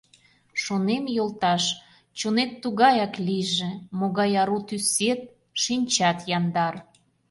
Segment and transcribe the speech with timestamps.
[0.63, 1.63] Шонем, йолташ:
[2.17, 5.21] чонет тугаяк лийже, Могай ару тӱсет,
[5.61, 6.75] шинчат яндар.